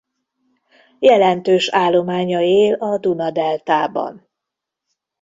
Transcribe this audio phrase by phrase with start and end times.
[0.99, 4.27] Jelentős állománya él a Duna-deltában.